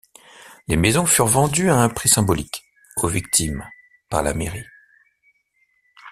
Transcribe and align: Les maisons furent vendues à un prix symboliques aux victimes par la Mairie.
Les 0.67 0.77
maisons 0.77 1.05
furent 1.05 1.27
vendues 1.27 1.69
à 1.69 1.75
un 1.75 1.87
prix 1.87 2.09
symboliques 2.09 2.63
aux 2.97 3.07
victimes 3.07 3.69
par 4.09 4.23
la 4.23 4.33
Mairie. 4.33 4.65